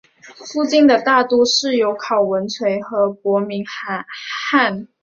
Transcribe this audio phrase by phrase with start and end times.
[0.51, 4.87] 附近的大都市有考文垂和伯明翰。